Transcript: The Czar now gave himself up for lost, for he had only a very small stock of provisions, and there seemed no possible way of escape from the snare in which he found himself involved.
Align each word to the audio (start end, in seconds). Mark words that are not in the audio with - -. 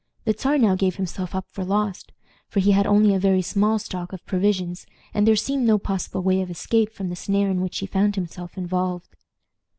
The 0.23 0.33
Czar 0.35 0.57
now 0.57 0.73
gave 0.73 0.95
himself 0.95 1.35
up 1.35 1.45
for 1.51 1.63
lost, 1.63 2.11
for 2.47 2.59
he 2.59 2.71
had 2.71 2.87
only 2.87 3.13
a 3.13 3.19
very 3.19 3.43
small 3.43 3.77
stock 3.77 4.11
of 4.11 4.25
provisions, 4.25 4.87
and 5.13 5.27
there 5.27 5.35
seemed 5.35 5.67
no 5.67 5.77
possible 5.77 6.23
way 6.23 6.41
of 6.41 6.49
escape 6.49 6.91
from 6.91 7.09
the 7.09 7.15
snare 7.15 7.51
in 7.51 7.61
which 7.61 7.77
he 7.77 7.85
found 7.85 8.15
himself 8.15 8.57
involved. 8.57 9.15